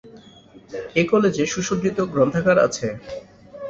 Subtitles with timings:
[0.95, 2.87] এ কলেজে সুসজ্জিত গ্রন্থাগার আছে।